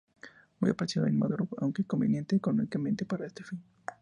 [0.59, 3.61] Muy apreciado inmaduro aunque inconveniente económicamente para este fin.